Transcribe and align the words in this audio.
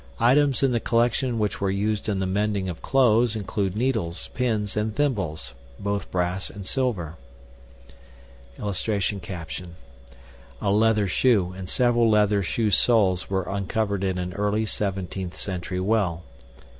Items 0.19 0.63
in 0.63 0.71
the 0.71 0.79
collection 0.79 1.37
which 1.37 1.61
were 1.61 1.69
used 1.69 2.09
in 2.09 2.17
the 2.17 2.25
mending 2.25 2.67
of 2.67 2.81
clothes 2.81 3.35
include 3.35 3.75
needles, 3.75 4.29
pins, 4.33 4.75
and 4.75 4.95
thimbles 4.95 5.53
(both 5.77 6.09
brass 6.09 6.49
and 6.49 6.65
silver). 6.65 7.17
[Illustration: 8.57 9.21
A 10.59 10.71
LEATHER 10.71 11.05
SHOE 11.07 11.51
AND 11.55 11.69
SEVERAL 11.69 12.09
LEATHER 12.09 12.41
SHOE 12.41 12.71
SOLES 12.71 13.29
WERE 13.29 13.47
UNCOVERED 13.47 14.03
IN 14.03 14.17
AN 14.17 14.33
EARLY 14.33 14.65
17TH 14.65 15.35
CENTURY 15.35 15.79
WELL. 15.79 16.23